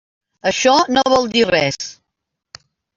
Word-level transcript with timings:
Això 0.51 0.73
no 0.95 1.05
vol 1.15 1.31
dir 1.37 1.47
res. 1.53 1.95